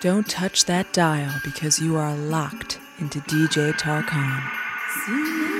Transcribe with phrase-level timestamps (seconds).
[0.00, 5.57] Don't touch that dial because you are locked into DJ Tarkan.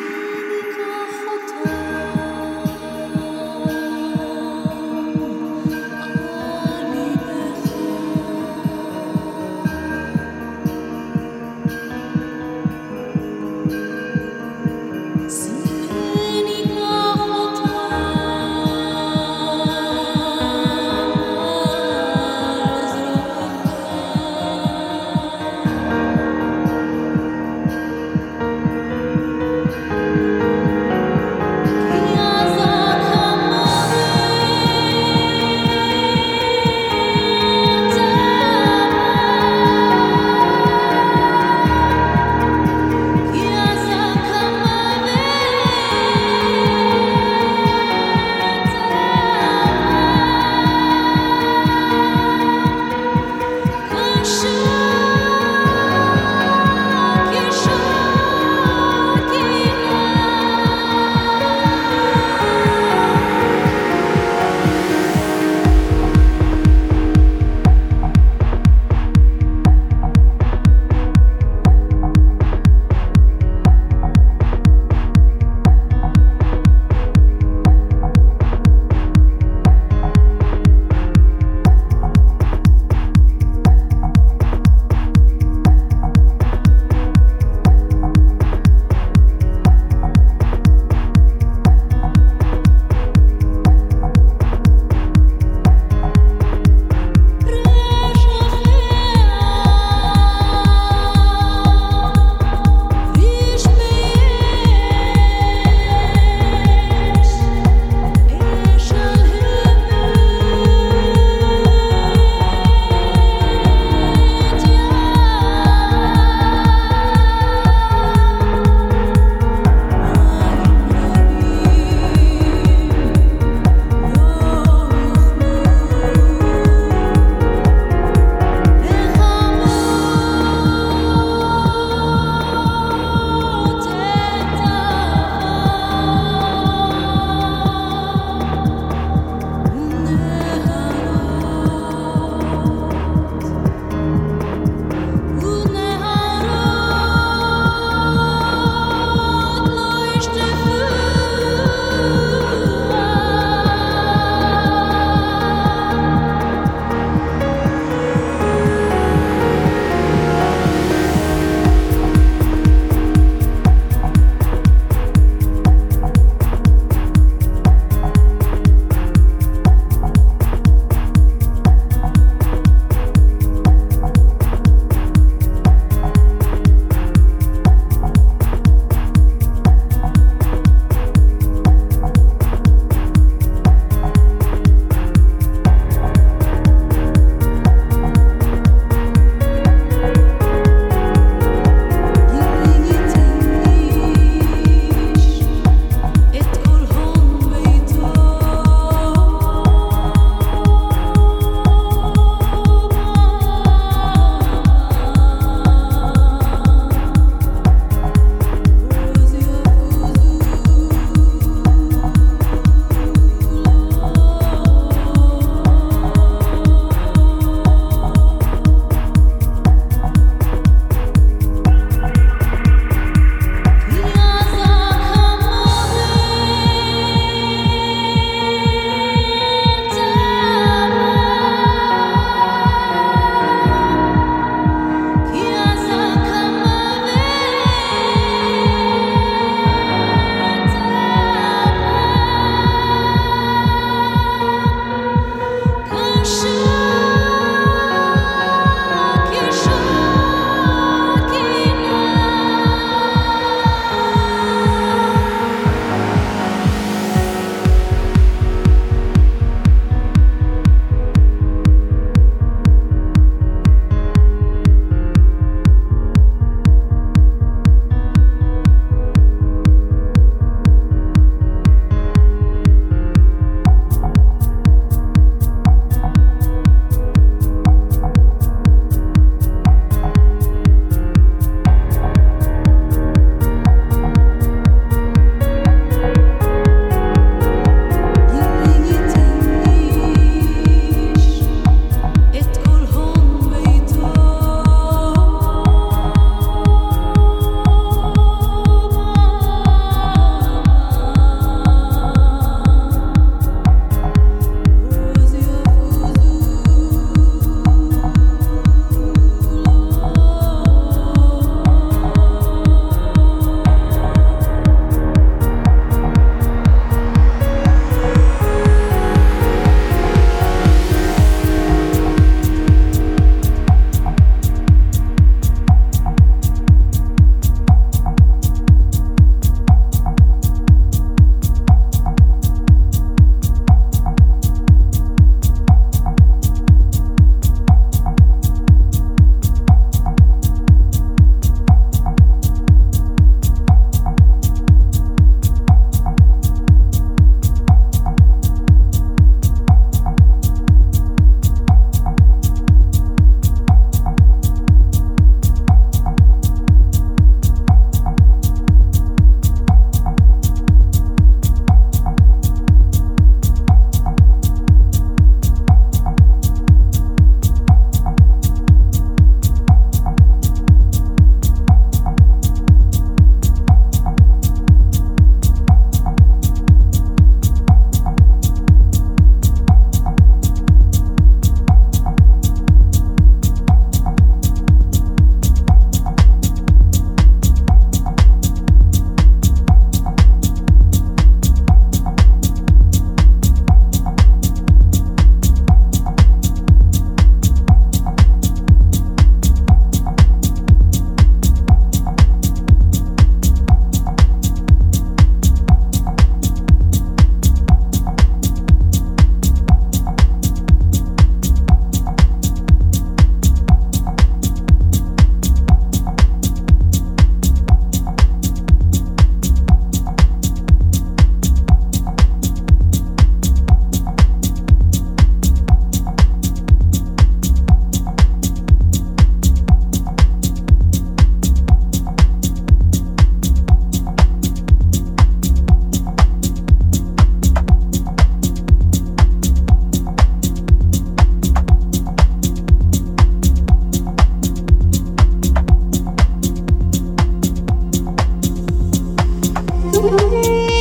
[450.08, 450.77] You.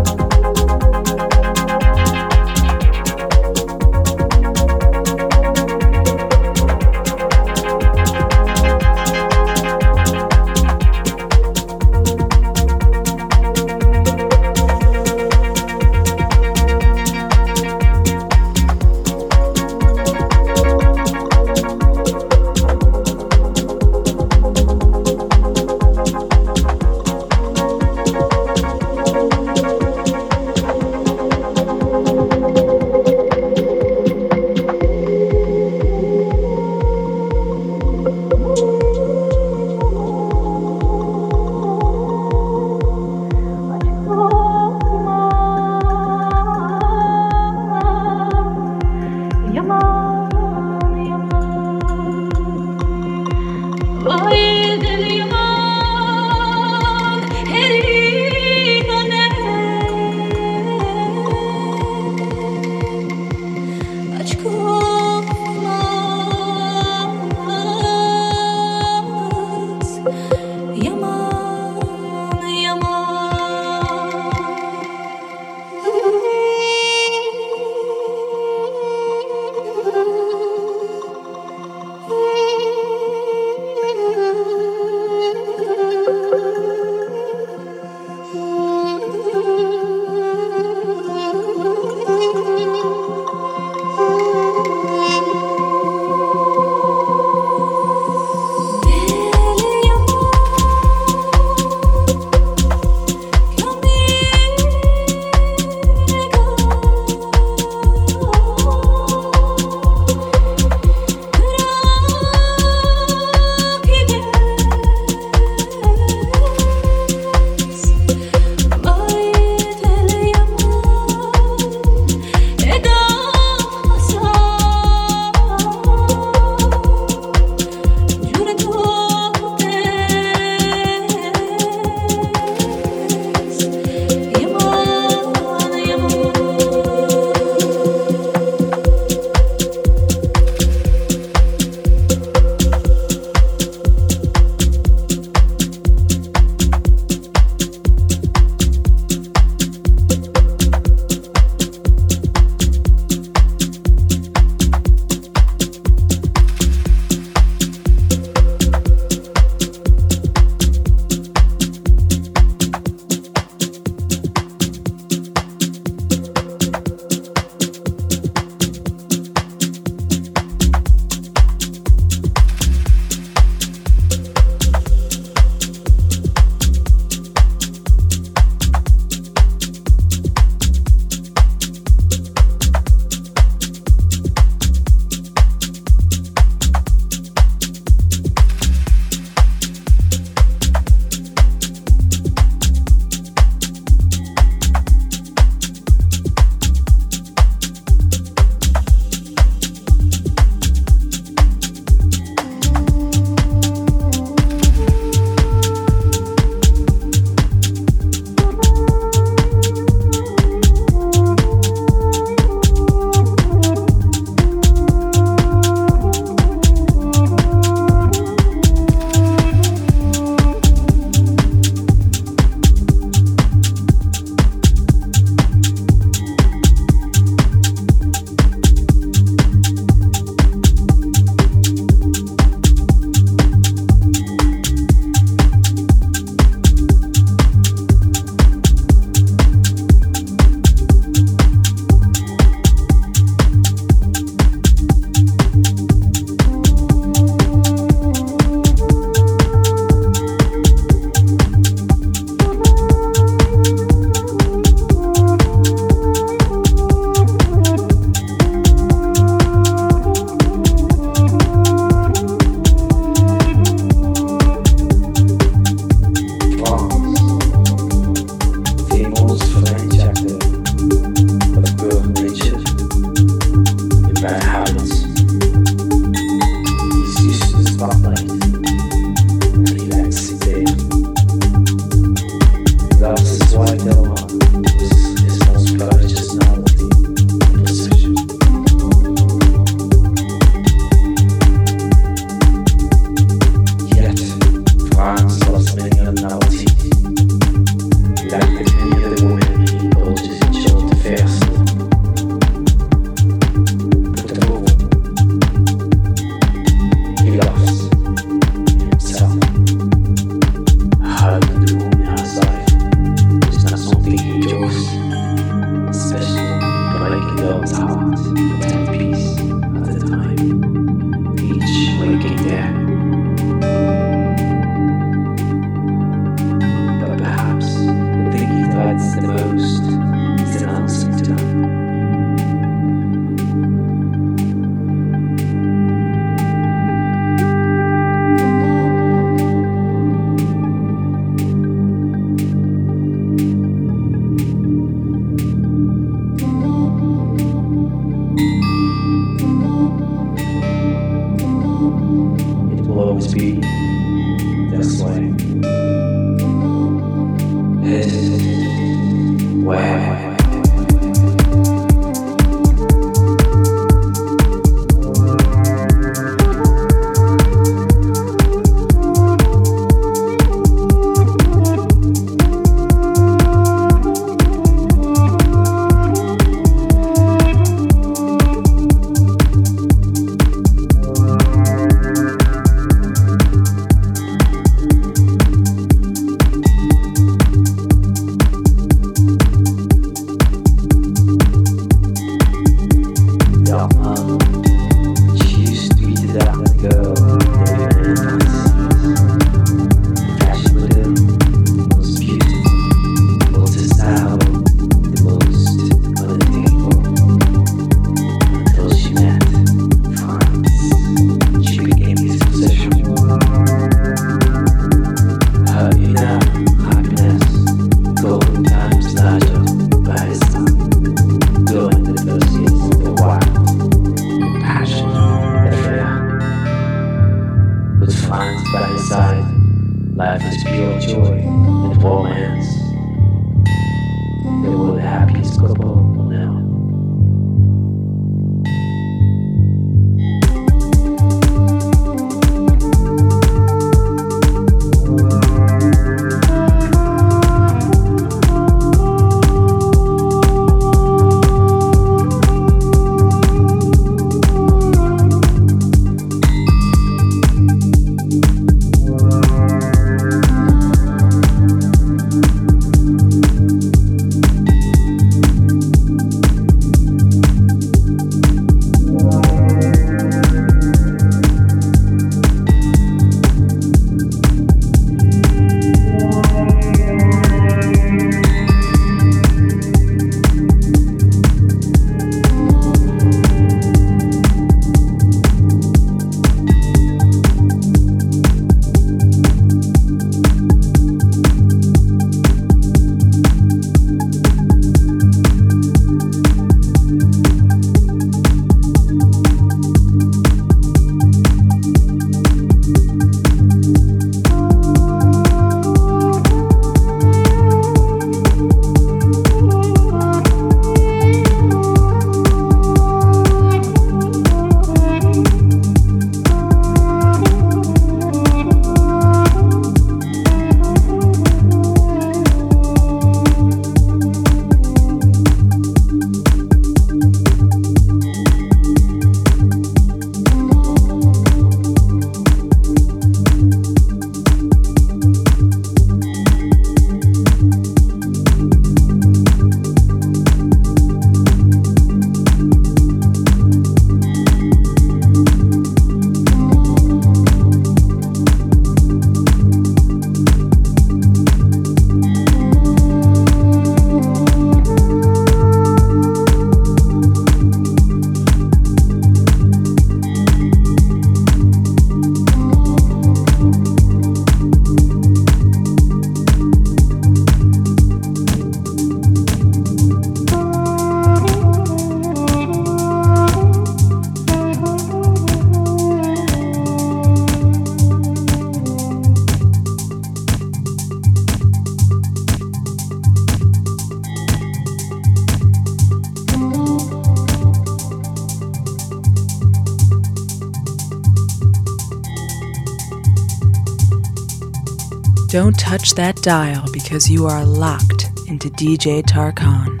[595.51, 600.00] Don't touch that dial because you are locked into DJ Tarkan.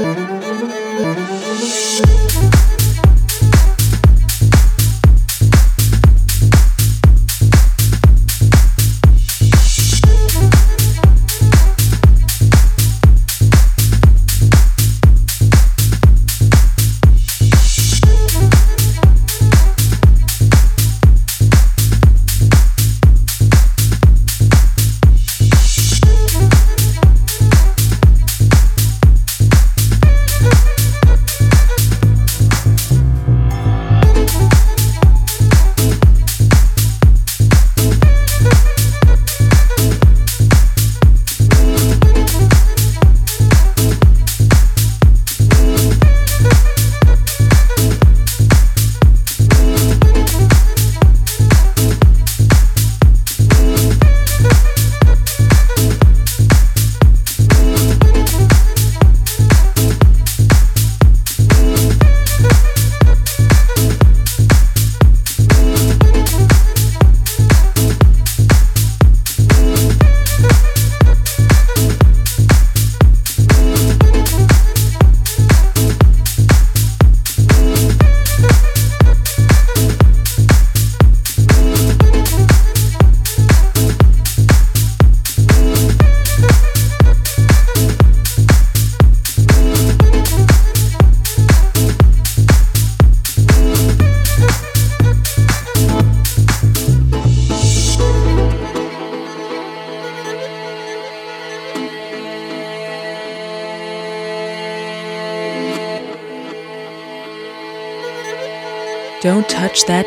[0.00, 0.16] Touch
[0.96, 2.49] that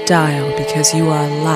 [0.06, 1.53] dial because you are locked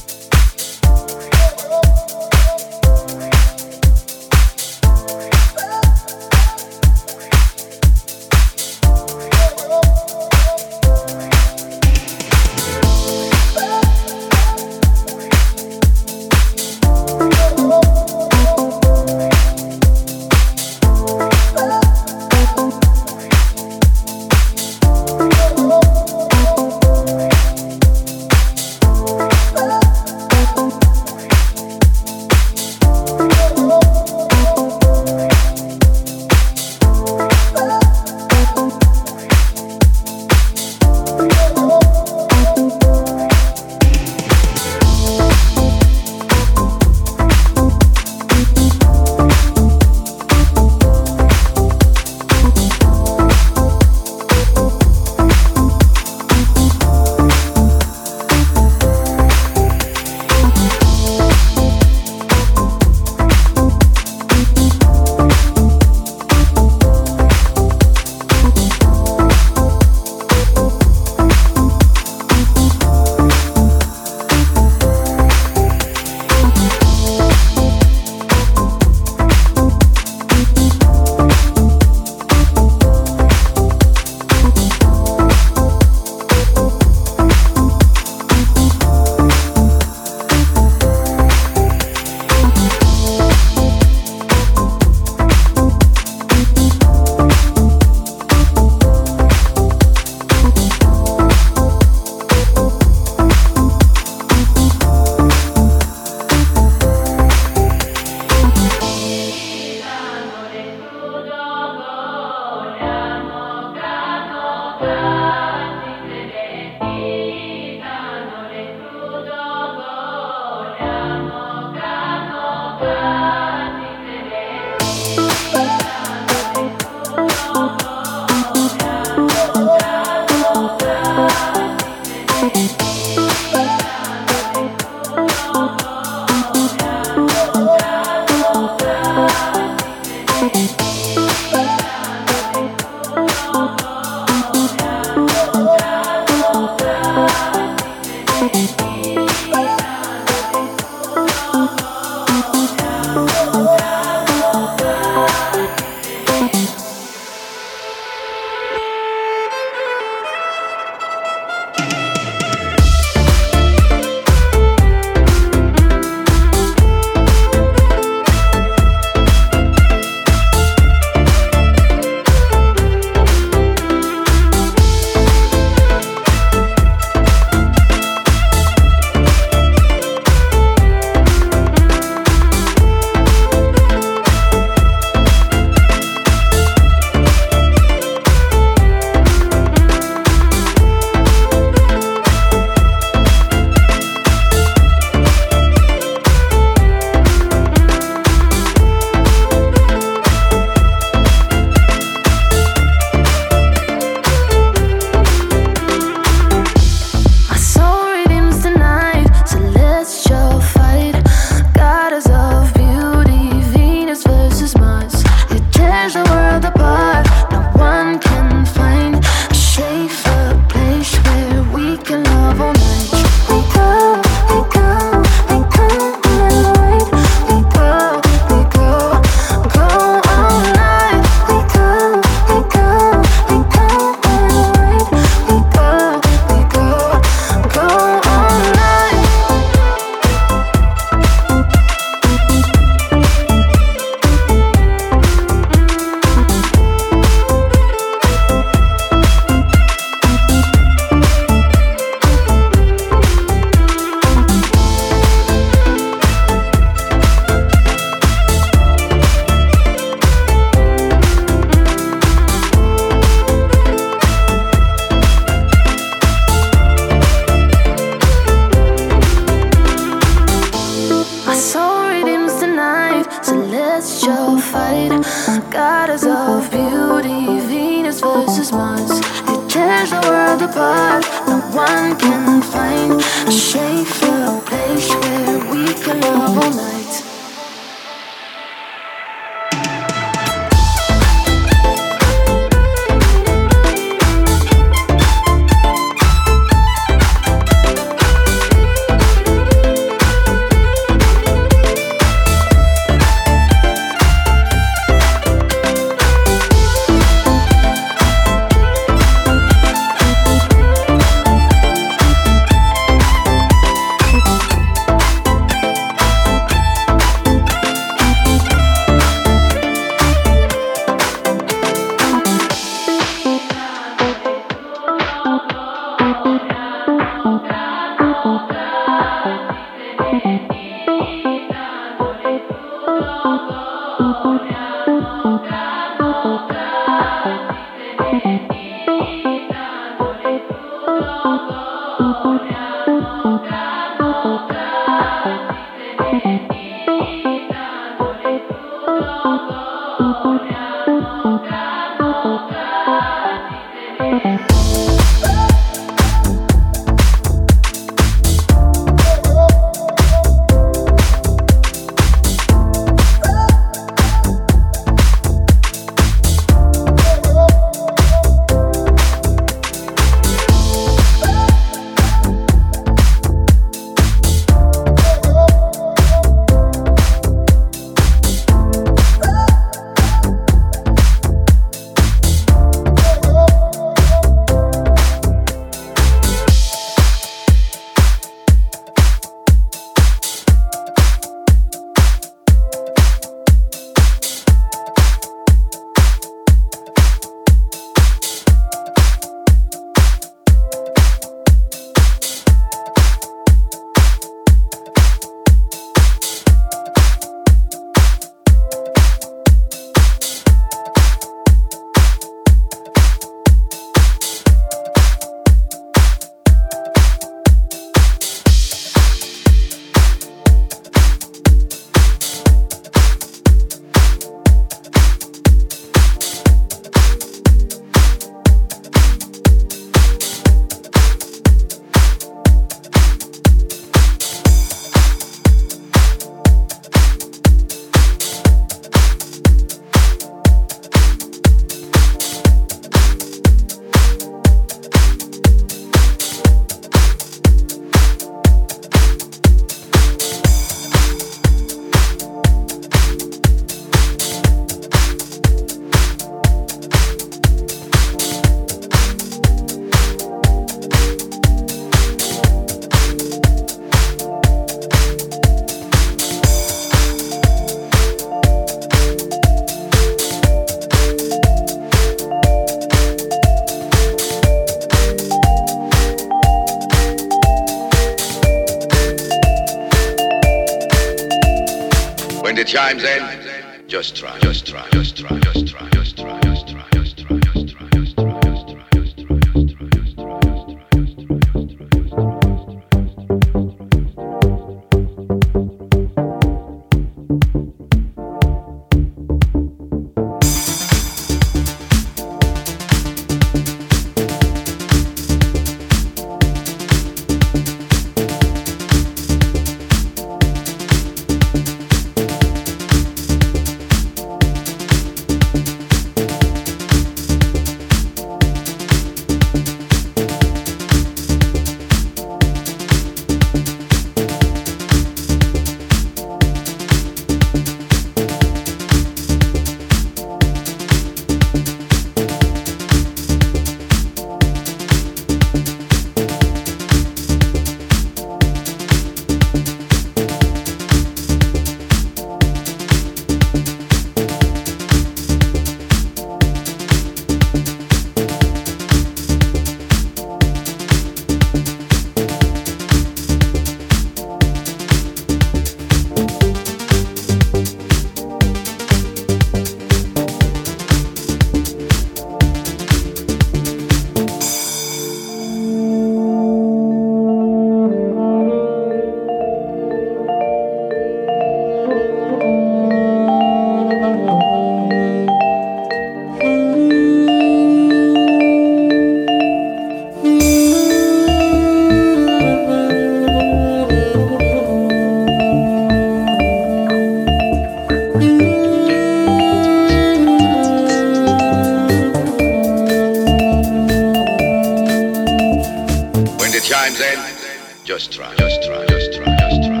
[598.31, 598.55] Just try.
[598.55, 599.05] Just try.
[599.07, 600.00] Just try.